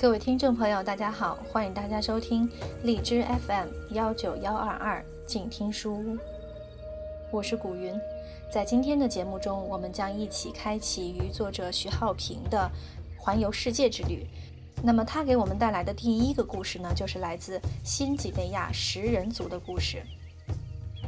[0.00, 2.48] 各位听众朋友，大家好，欢迎大家收听
[2.84, 6.16] 荔枝 FM 幺九幺二二静听书屋，
[7.30, 7.92] 我是古云。
[8.50, 12.66] 在今天的节目中，我们将一起开启与作者徐浩平的
[13.18, 14.26] 环游世界之旅。
[14.82, 20.02] 那么，他给我们带来的第一个故事呢，就是来自新几内亚食人族的故事。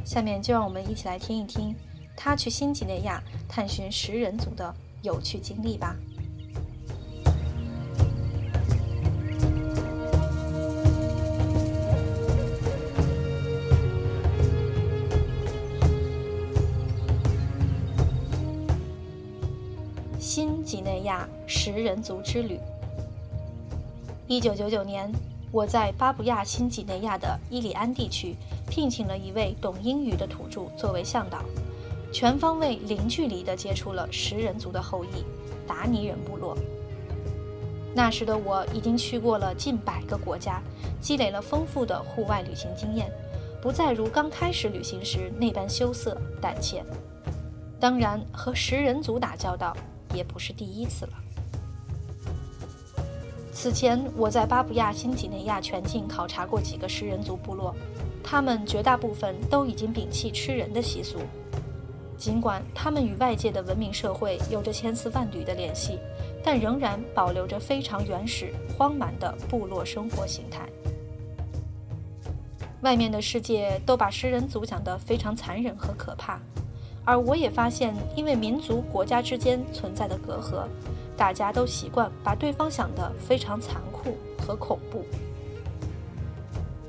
[0.05, 1.75] 下面就让我们一起来听一听
[2.15, 5.95] 他去新几内亚探寻食人族的有趣经历吧。
[21.13, 22.59] 亚食人族之旅。
[24.25, 25.11] 一九九九年，
[25.51, 28.35] 我在巴布亚新几内亚的伊里安地区
[28.67, 31.43] 聘请了一位懂英语的土著作为向导，
[32.11, 35.23] 全方位、零距离地接触了食人族的后裔——
[35.67, 36.57] 达尼人部落。
[37.93, 40.63] 那时的我已经去过了近百个国家，
[40.99, 43.11] 积累了丰富的户外旅行经验，
[43.61, 46.83] 不再如刚开始旅行时那般羞涩胆怯。
[47.79, 49.75] 当然，和食人族打交道。
[50.13, 51.13] 也不是第一次了。
[53.51, 57.73] 此前，我在巴布亚新几内亚全境考察过几个食人族部落，
[58.23, 61.19] 他们绝大部分都已经摒弃吃人的习俗。
[62.17, 65.99] 尽管他们与外界的文明社会有着千丝万缕的联系，
[66.43, 70.67] 但仍然保留着非常原始、荒蛮的部落生活形态。
[72.81, 76.39] 外面的世界都把食人族讲得非常残忍和可怕。
[77.05, 80.65] 而我也发现，因为民族、国家之间存在的隔阂，
[81.17, 85.03] 大家都习惯把对方想得非常残酷和恐怖。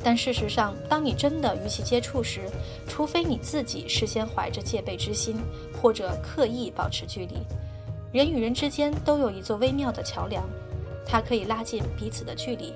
[0.02, 2.42] 但事实上，当你真的与其接触时，
[2.86, 5.36] 除非你自己事先怀着戒备之心，
[5.80, 7.38] 或者刻意保持距离，
[8.12, 10.44] 人与人之间都有一座微妙的桥梁，
[11.06, 12.72] 它可以拉近彼此的距离。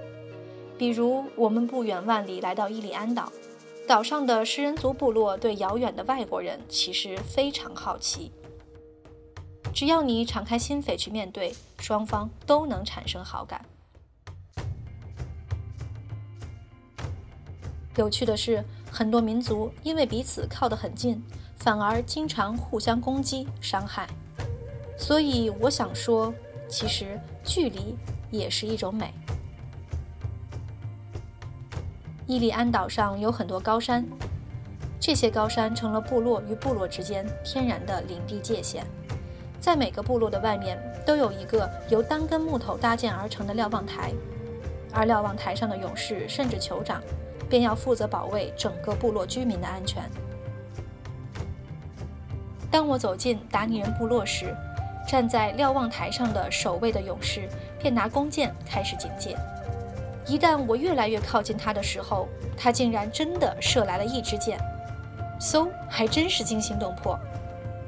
[0.78, 3.30] 比如，我们不远万里来到伊里安岛。
[3.88, 8.30] 岛上的食人族部落对遥远的外国人其实非常好奇。
[9.72, 13.64] 只要你敞开心扉去面对，双方都能产生好感。
[17.96, 18.62] 有趣的是，
[18.92, 21.22] 很多民族因为彼此靠得很近，
[21.56, 24.06] 反而经常互相攻击、伤害。
[24.98, 26.32] 所以，我想说，
[26.68, 27.96] 其实距离
[28.30, 29.14] 也是一种美。
[32.28, 34.04] 伊利安岛上有很多高山，
[35.00, 38.84] 这些高山成了部落与部落之间天然的领地界限。
[39.58, 44.12] 在每个部落的外面都有一个由单根木头搭建而成的瞭望台，
[44.92, 47.02] 而瞭望台上的勇士甚至酋长
[47.48, 50.02] 便要负责保卫整个部落居民的安全。
[52.70, 54.54] 当我走进达尼人部落时，
[55.08, 57.48] 站在瞭望台上的守卫的勇士
[57.80, 59.34] 便拿弓箭开始警戒。
[60.28, 64.60] 一旦我越来越靠近他的时候，他竟然真的射来了一支箭，
[65.40, 67.18] 嗖，还真是惊心动魄。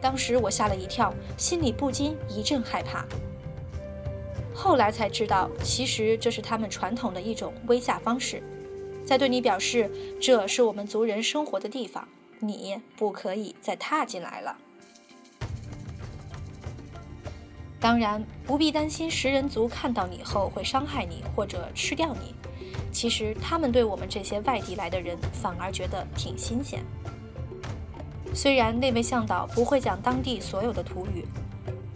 [0.00, 3.04] 当时我吓了一跳，心里不禁一阵害怕。
[4.54, 8.42] 后来才知道，其实这是他们传统的一种威吓方式，
[9.04, 12.08] 在对你表示这是我们族人生活的地方，
[12.38, 14.56] 你不可以再踏进来了。
[17.80, 22.34] 当然不必担心食人族看到你后会伤害你或者吃掉你。
[22.92, 26.84] 其实他们对我们这些外地来的人反而觉得挺新鲜。
[28.34, 31.24] 虽然那位向导不会讲当地所有的土语，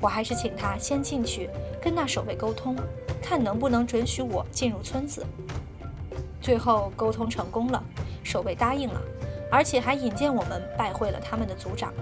[0.01, 1.51] 我还是请他先进去
[1.83, 2.75] 跟那守卫沟通，
[3.23, 5.25] 看能不能准许我进入村子。
[6.41, 7.83] 最后沟通成功了，
[8.23, 9.01] 守卫答应了，
[9.51, 11.93] 而且还引荐我们拜会了他们的族长，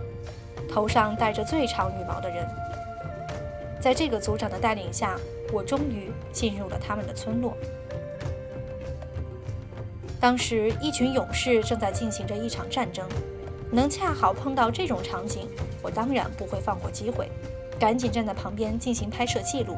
[0.68, 2.46] 头上戴着最长羽毛的人。
[3.82, 5.18] 在这个族长的带领下，
[5.52, 7.56] 我终于进入了他们的村落。
[10.20, 13.04] 当时，一群勇士正在进行着一场战争，
[13.72, 15.48] 能恰好碰到这种场景，
[15.82, 17.28] 我当然不会放过机会，
[17.76, 19.76] 赶紧站在旁边进行拍摄记录。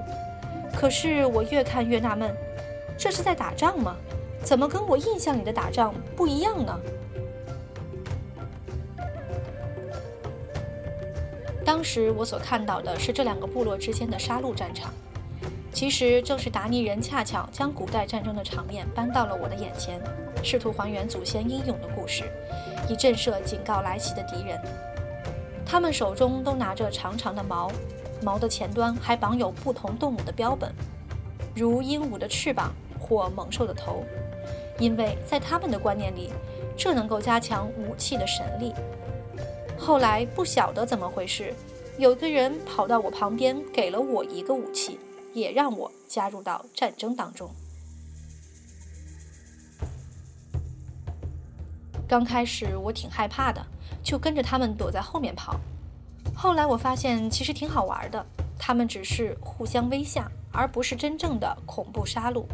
[0.76, 2.30] 可是，我越看越纳闷，
[2.98, 3.96] 这是在打仗吗？
[4.42, 6.78] 怎么跟我印象里的打仗不一样呢？
[11.64, 14.92] 当时我所看到的是这两个部落之间的杀戮战场，
[15.72, 19.98] 其实正是达尼人恰巧将古代战争的场面搬到了我的眼前，
[20.42, 22.24] 试图还原祖先英勇的故事，
[22.88, 24.60] 以震慑警告来袭的敌人。
[25.64, 27.72] 他们手中都拿着长长的矛，
[28.22, 30.70] 矛的前端还绑有不同动物的标本，
[31.54, 34.04] 如鹦鹉的翅膀或猛兽的头，
[34.78, 36.30] 因为在他们的观念里，
[36.76, 38.74] 这能够加强武器的神力。
[39.84, 41.52] 后来不晓得怎么回事，
[41.98, 44.98] 有个人跑到我旁边，给了我一个武器，
[45.34, 47.50] 也让我加入到战争当中。
[52.08, 53.62] 刚开始我挺害怕的，
[54.02, 55.60] 就跟着他们躲在后面跑。
[56.34, 58.24] 后来我发现其实挺好玩的，
[58.58, 62.46] 他们只是互相威吓，而不是真正的恐怖杀戮。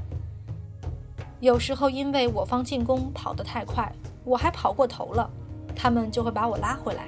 [1.38, 3.92] 有时候因为我方进攻跑得太快，
[4.24, 5.30] 我还跑过头了，
[5.76, 7.04] 他们就会把我拉回来。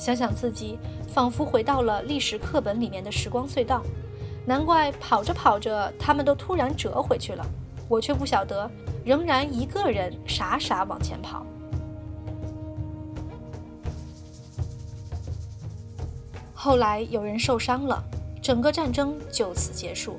[0.00, 3.82] 想想自己仿佛回到了历史课本里面的时光隧道，
[4.46, 7.44] 难怪跑着跑着他们都突然折回去了，
[7.86, 8.68] 我却不晓得，
[9.04, 11.44] 仍然一个人傻傻往前跑。
[16.54, 18.02] 后来有人受伤了，
[18.40, 20.18] 整个战争就此结束。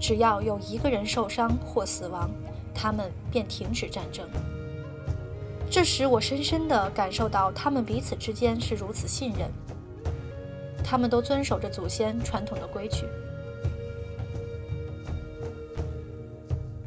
[0.00, 2.28] 只要有一个人受伤或死亡，
[2.74, 4.28] 他们便停止战争。
[5.70, 9.50] 这时，我深深地感受到他们彼此之间是如此信任。
[10.82, 13.04] 他们都遵守着祖先传统的规矩。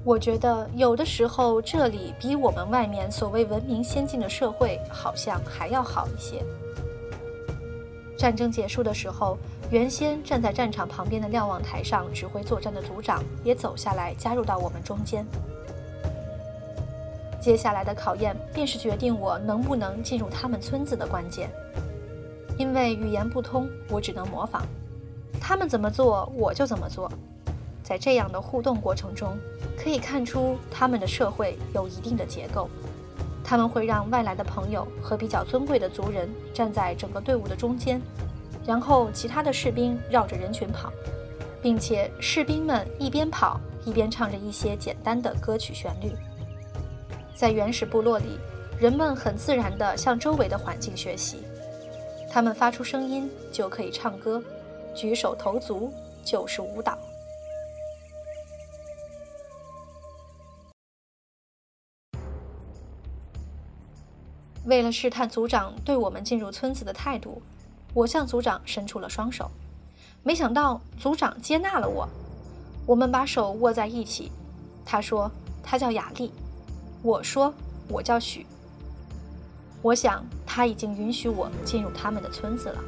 [0.06, 6.42] 我觉得有的时候，这里比我们外面所谓文明先进的社会好像还要好一些。
[8.18, 9.38] 战争结束的时候，
[9.70, 15.26] 原先站在战场旁边的瞭望台上指挥作战的组长也走下来，加入到我们中间。
[17.40, 21.50] 接下来的考验便是决定我能不能进入他们村子的关键。
[22.58, 24.64] 因为语言不通，我只能模仿，
[25.40, 27.10] 他们怎么做我就怎么做。
[27.82, 29.38] 在这样的互动过程中，
[29.78, 32.70] 可以看出他们的社会有一定的结构。
[33.44, 38.00] 他们会让外来的朋友和比较尊贵的族人站在整个队伍的中间，
[38.64, 40.92] 然后其他的士兵绕着人群跑，
[41.62, 46.12] 并且士兵们一边跑一边唱着一些简单的歌曲旋律。
[47.40, 48.38] 在原始部落里，
[48.78, 51.38] 人们很自然地向周围的环境学习，
[52.30, 54.44] 他们发出声音就可以唱歌，
[54.94, 55.90] 举手投足
[56.22, 56.98] 就是舞蹈。
[64.66, 67.42] 为了试探族长对我们进入村子的态度，
[67.94, 69.50] 我向族长伸出了双手。
[70.24, 72.06] 没想到族长接纳了我，
[72.86, 74.30] 我们把手握在一起。
[74.84, 75.32] 他说
[75.64, 76.34] 他叫雅丽，
[77.02, 77.54] 我说
[77.88, 78.46] 我叫许。
[79.82, 82.84] 我想他已经允许我进入他们的村子了。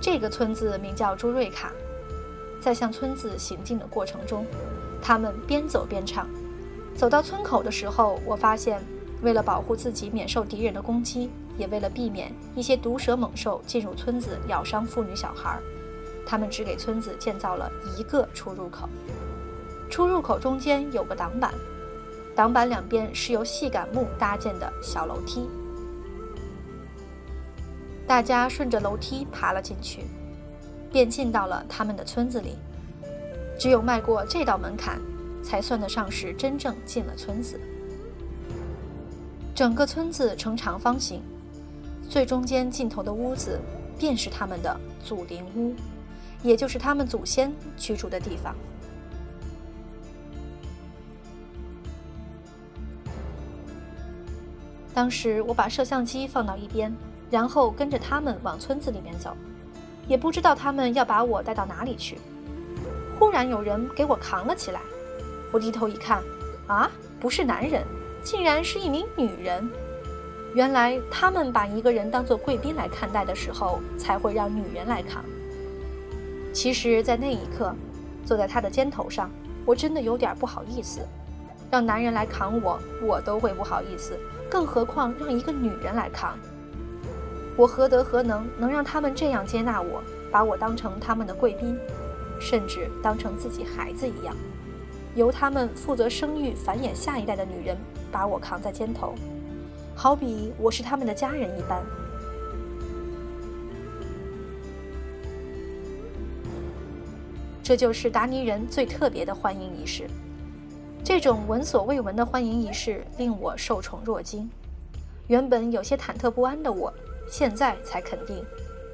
[0.00, 1.72] 这个村子名叫朱瑞卡。
[2.60, 4.44] 在向村子行进的过程中，
[5.00, 6.28] 他们边走边唱。
[6.96, 8.82] 走到村口的时候，我发现，
[9.22, 15.58] 为了保护自己免受敌人的攻击，也为了避免一些毒蛇猛兽进入村子咬伤妇女小孩，
[16.26, 18.88] 他们只给村子建造了一个出入口。
[19.90, 21.52] 出入口中间有个挡板，
[22.34, 25.48] 挡板两边是由细杆木搭建的小楼梯。
[28.06, 30.04] 大家顺着楼梯爬了进去，
[30.90, 32.56] 便进到了他们的村子里。
[33.58, 35.00] 只有迈过这道门槛。
[35.40, 37.58] 才算得上是真正进了村子。
[39.54, 41.22] 整个村子呈长方形，
[42.06, 43.58] 最中间尽头的屋子
[43.98, 45.74] 便是他们的祖灵屋，
[46.42, 48.54] 也就是他们祖先居住的地方。
[54.98, 56.92] 当时我把摄像机放到一边，
[57.30, 59.30] 然后跟着他们往村子里面走，
[60.08, 62.18] 也不知道他们要把我带到哪里去。
[63.16, 64.80] 忽然有人给我扛了起来。
[65.52, 66.20] 我低头一看，
[66.66, 66.90] 啊，
[67.20, 67.84] 不是男人，
[68.24, 69.70] 竟然是一名女人。
[70.52, 75.24] 原来他们把一个人当做贵宾来看待的时候，才会让女人来扛。
[76.52, 77.72] 其实，在那一刻，
[78.26, 79.30] 坐在他的肩头上，
[79.64, 80.98] 我真的有点不好意思。
[81.70, 84.18] 让男人来扛我，我都会不好意思，
[84.50, 86.38] 更何况让一个女人来扛。
[87.56, 91.78] 我何德何能，能让他们这样接纳我，把我当成他们的贵宾，
[92.40, 94.34] 甚至当成自己孩子一样？
[95.14, 97.76] 由他们负责生育繁衍下一代的女人
[98.12, 99.14] 把我扛在肩头，
[99.96, 101.82] 好比我是他们的家人一般。
[107.60, 110.08] 这就是达尼人最特别的欢迎仪式。
[111.04, 114.48] 这种闻所未闻的欢迎仪式令我受宠若惊。
[115.26, 116.92] 原本有些忐忑不安的我，
[117.30, 118.44] 现在才肯定，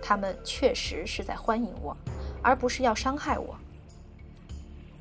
[0.00, 1.96] 他们确实是在欢迎我，
[2.40, 3.56] 而不是要伤害我。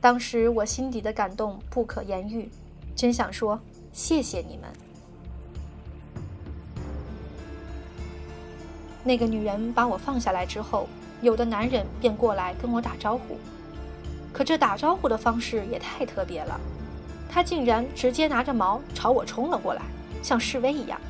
[0.02, 2.50] 当时我心底的感动不可言喻，
[2.96, 3.60] 真想说
[3.92, 4.70] 谢谢你们。
[9.04, 10.88] 那个女人把我放下来之后，
[11.22, 13.38] 有的男人便过来跟我打招呼，
[14.32, 16.60] 可这打招呼的方式也太特别了，
[17.34, 19.82] 他竟然直接拿着矛朝我冲了过来，
[20.22, 21.02] 像示威一样。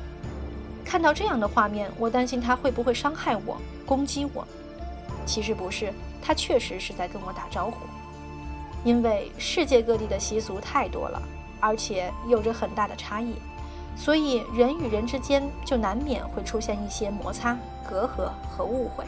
[0.82, 4.46] 看到这样的画面，我担心他会不会伤害我、攻击我。
[5.26, 7.86] 其实不是，他确实是在跟我打招呼。
[8.84, 11.20] 因为世界各地的习俗太多了，
[11.60, 13.34] 而且有着很大的差异，
[13.94, 17.54] 所以人与人之间就难免会出现一些摩擦、
[17.86, 19.04] 隔阂和误会。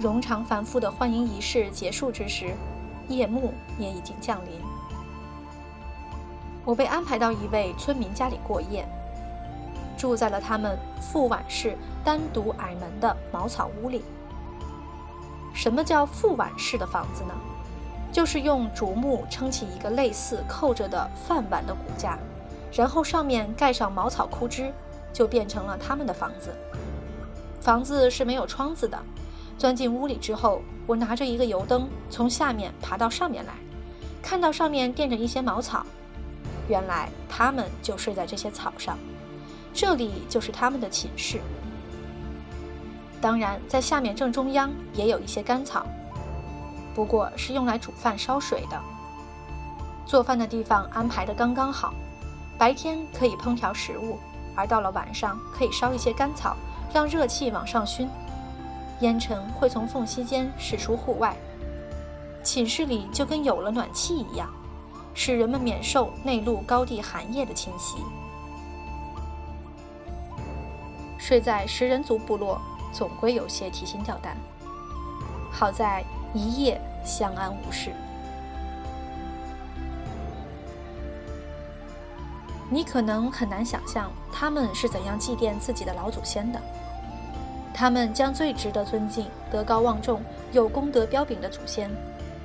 [0.00, 2.54] 冗长繁复的欢迎仪式结束之时，
[3.08, 4.60] 夜幕也已经降临。
[6.66, 8.86] 我被安排到一位村民家里过夜。
[9.96, 11.74] 住在了他们副碗式
[12.04, 14.02] 单独矮门的茅草屋里。
[15.54, 17.32] 什么叫副碗式的房子呢？
[18.12, 22.18] 就是用竹木撑起一个类似扣着的饭碗的骨架，
[22.70, 24.70] 然后上面盖上茅草枯枝，
[25.14, 26.54] 就变成了他们的房子。
[27.62, 28.98] 房子是没有窗子的。
[29.58, 33.54] 钻进屋里之后，我拿着一个油灯从下面爬到上面来，
[34.22, 35.84] 看到上面垫着一些茅草，
[36.68, 38.98] 原来他们就睡在这些草上。
[39.72, 41.40] 这里就是他们的寝室。
[43.20, 45.86] 当然，在下面正中央也有一些干草，
[46.94, 48.80] 不过是用来煮饭烧水的。
[50.04, 51.92] 做饭的地方安排的刚刚好，
[52.58, 54.18] 白天可以烹调食物，
[54.54, 56.56] 而到了晚上可以烧一些干草，
[56.92, 58.08] 让热气往上熏，
[59.00, 61.36] 烟尘会从缝隙间驶出户外。
[62.42, 64.48] 寝室里就跟有了暖气一样，
[65.14, 67.96] 使人们免受内陆高地寒夜的侵袭。
[71.18, 72.60] 睡在食人族部落，
[72.92, 74.36] 总归有些提心吊胆。
[75.50, 77.90] 好在一夜相安无事。
[82.70, 86.60] 你可能很难想象他们是怎样祭奠自己的老祖先的。
[87.78, 91.90] 他们将最值得尊敬、德高望重、有功德彪炳的祖先，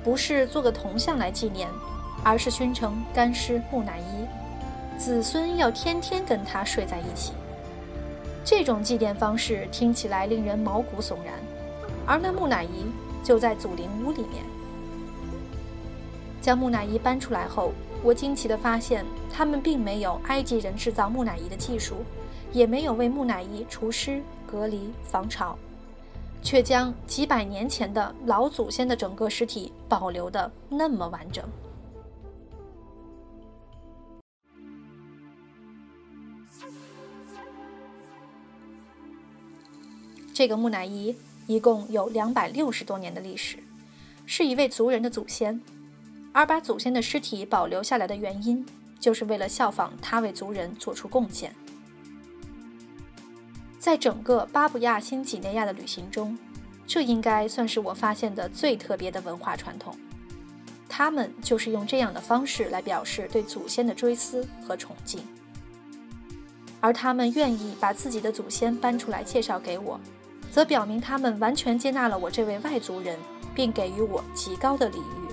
[0.04, 1.70] 不是做个铜像来纪念，
[2.22, 7.32] 而是熏成干尸木乃伊，子孙要天天跟他睡在一起。
[8.44, 11.32] 这种祭奠方式听起来令人毛骨悚然，
[12.04, 12.84] 而那木乃伊
[13.24, 14.44] 就在祖灵屋里面。
[16.42, 17.72] 将木乃伊搬出来后，
[18.02, 22.04] 我惊奇地发现，他们并没有埃及人制造木乃伊的技术，
[22.52, 24.20] 也没有为木乃伊除湿、
[24.52, 25.56] 隔离、防潮，
[26.42, 31.42] 却将几百年前的老祖先的整个尸体保留得那么完整。
[40.34, 41.16] 这个木乃伊
[41.46, 43.58] 一共有两百六十多年的历史，
[44.26, 45.58] 是一位族人的祖先，
[46.32, 48.66] 而把祖先的尸体保留下来的原因，
[49.00, 51.54] 就是为了效仿他为族人做出贡献。
[53.82, 56.38] 在整个巴布亚新几内亚的旅行中，
[56.86, 59.92] 这应该算是我发现的最特别的文化传统。
[60.88, 65.20] 他们就是用这样的方式来表示对祖先的追思和崇敬，
[66.80, 69.98] 而他们愿意把自己的祖先搬出来介绍给我。
[70.48, 73.18] 则表明他们完全接纳了我这位外族人，
[73.52, 75.28] 并给予我极高的礼遇。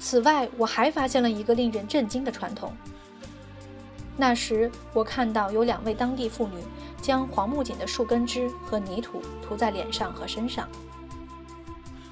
[0.00, 2.72] 此外，我还发现了一个令人震惊的传统。
[4.20, 6.56] 那时，我看到有两位当地妇女
[7.00, 10.68] 将黄木槿的树根枝和泥土涂在脸上和身上。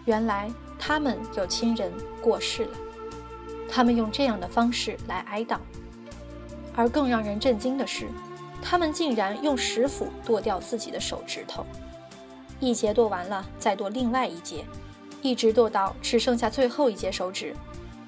[0.04, 0.48] 原来，
[0.78, 2.70] 他们有亲人过世了，
[3.68, 5.58] 他们用这样的方式来哀悼。
[6.76, 8.06] 而更让人震惊的是。
[8.62, 11.64] 他们竟然用石斧剁掉自己的手指头，
[12.58, 14.64] 一节剁完了，再剁另外一节，
[15.22, 17.54] 一直剁到只剩下最后一节手指。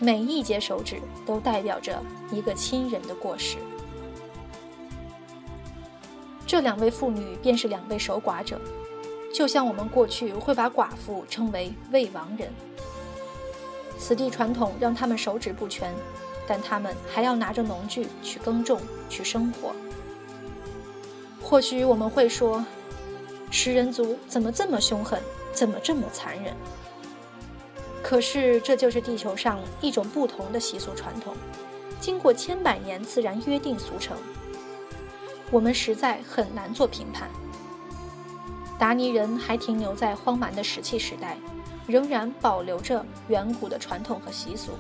[0.00, 2.02] 每一节手指都代表着
[2.32, 3.58] 一个亲人的过世。
[6.48, 8.58] 这两位妇女便是两位守寡者，
[9.34, 12.50] 就像我们过去会把寡妇称为未亡人。
[13.98, 15.94] 此地传统让他们手指不全，
[16.46, 19.72] 但他们还要拿着农具去耕种，去生活。
[21.42, 22.64] 或许我们会说，
[23.50, 25.20] 食人族怎么这么凶狠，
[25.52, 26.54] 怎么这么残忍？
[28.02, 31.34] 可是这就是地球上一种不同的习俗传统，
[32.00, 34.16] 经过千百年自然约定俗成，
[35.50, 37.28] 我们实在很难做评判。
[38.78, 41.36] 达尼人还停留在荒蛮的石器时代，
[41.86, 44.72] 仍然保留着远古的传统和习俗，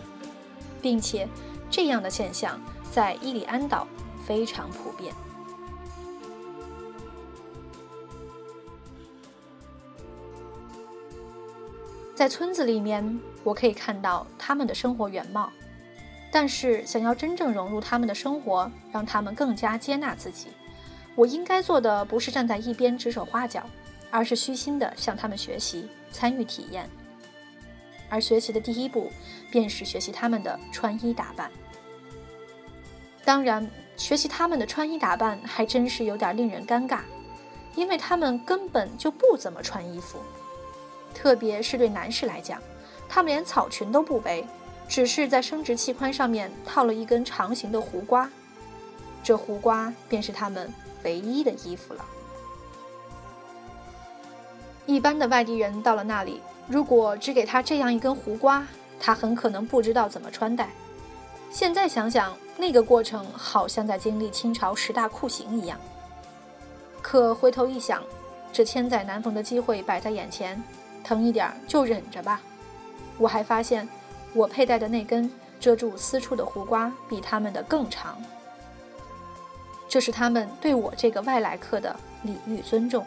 [0.80, 1.28] 并且
[1.68, 2.60] 这样的现象
[2.92, 3.86] 在伊里安岛
[4.24, 5.12] 非常普遍。
[12.14, 15.50] 在村子里面，我可以看到他们的生活原貌，
[16.30, 20.48] 但是想要真正融入他们的生活，让他们更加接纳自己，
[21.14, 23.64] 我应该做的不是站在一边指手画脚，
[24.10, 26.88] 而是虚心地向他们学习、参与体验。
[28.10, 29.10] 而学习的第一步，
[29.50, 31.50] 便是学习他们的穿衣打扮。
[33.24, 37.00] 当然，学习他们的穿衣打扮还真是有点令人尴尬，
[37.74, 40.18] 因为他们根本就不怎么穿衣服，
[41.14, 42.62] 特别是对男士来讲，
[43.08, 44.46] 他们连草裙都不背，
[44.88, 48.28] 只是在生殖器官上面套了一根长形的胡瓜，
[49.22, 50.72] 这胡瓜便是他们
[51.04, 52.04] 唯一的衣服了。
[54.86, 58.66] 一般的外地人到了那里，如果只给他这样一根胡瓜，
[58.98, 60.70] 他很可能不知道怎么穿戴。
[61.50, 65.78] 现在想想，那个过程好像在经历清朝十大酷刑一样。
[67.02, 68.02] 可回头一想，
[68.50, 70.62] 这千载难逢的机会摆在眼前，
[71.04, 72.40] 疼一点就忍着吧。
[73.18, 73.86] 我还发现，
[74.34, 78.16] 我佩戴的那根遮住私处的胡瓜比他们的更长。
[79.88, 83.06] 这是他们对我这个外来客的礼遇尊重。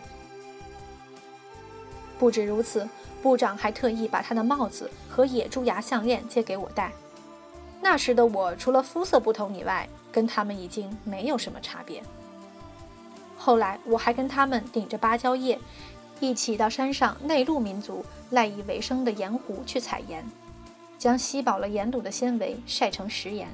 [2.18, 2.88] 不止如此，
[3.22, 6.92] 部长还特意把他的帽子和野猪牙项链借给我戴。
[7.82, 12.04] 那时的我，除了肤色不同以外，跟他们已经没有什么差别。
[13.38, 15.60] 后来，我还跟他们顶着芭蕉叶，
[16.20, 20.24] 一起到山上内陆民族赖以为生的盐湖去采盐，
[21.02, 23.48] 将吸饱了盐卤的纤维晒成食盐。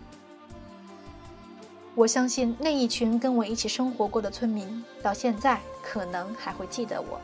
[1.96, 7.18] 我相信那一群跟我一起生活过的村民，到现在可能还会记得我。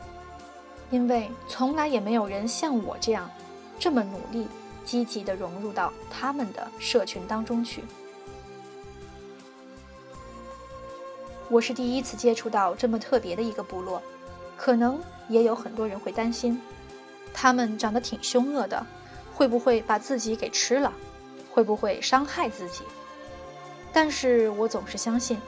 [0.90, 3.30] 因为从来也没有人像我这样，
[3.78, 4.48] 这么努力、
[4.82, 7.84] 积极地融入到他们的社群当中去。
[11.50, 14.02] 我是第一次接触到这么特别的一个部落，
[14.56, 16.58] 可能也有很多人会担心，
[17.34, 18.86] 他们长得挺凶恶的，
[19.34, 20.92] 会不会把自己给吃了？
[21.52, 22.82] 会不会伤害自己？
[23.92, 25.38] 但是我总是相信，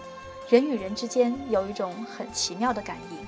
[0.48, 3.18] 人与人之间有一种很奇妙的感应。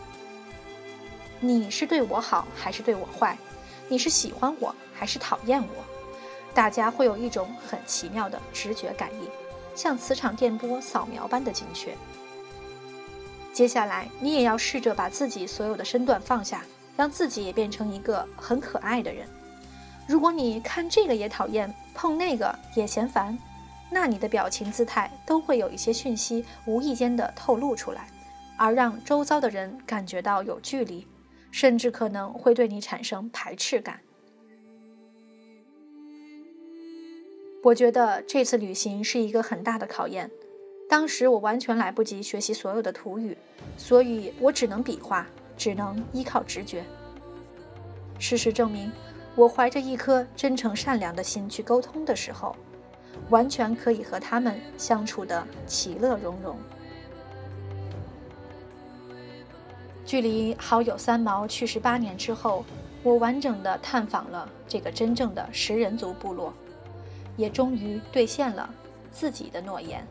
[1.40, 3.38] 你是对我好还是对我坏？
[3.88, 5.84] 你是喜欢我还是讨厌我？
[6.54, 9.28] 大家会有一种很奇妙的直觉感应，
[9.74, 11.96] 像磁场电波扫描般的精确。
[13.52, 16.64] 接下来，你也要试着把自己所有的身段放下，
[16.96, 19.28] 让自己也变成一个很可爱的人。
[20.08, 23.38] 如果你看这个也讨厌，碰那个也嫌烦，
[23.90, 28.08] 那你的表情姿态都会有一些讯息无意间的透露出来，
[28.56, 31.06] 而让周遭的人感觉到有距离。
[31.50, 33.98] 甚至可能会对你产生排斥感。
[37.62, 40.30] 我觉得这次旅行是一个很大的考验。
[40.90, 43.34] 当时我完全来不及学习所有的土语，
[43.78, 46.84] 所以我只能比划，只能依靠直觉。
[48.18, 48.92] 事实证明，
[49.38, 52.56] 我怀着一颗真诚善良的心去沟通的时候，
[53.30, 56.56] 完全可以和他们相处的其乐融融。
[60.04, 62.64] 距离好友三毛去世八年之后，
[63.04, 66.52] 我完整的探访了这个真正的食人族部落，
[67.36, 68.68] 也终于兑现了
[69.12, 70.04] 自己的诺言。